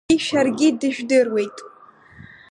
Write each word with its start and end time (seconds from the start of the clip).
Уи 0.09 0.15
шәаргьы 0.25 0.67
дыжәдыруеит… 0.79 1.57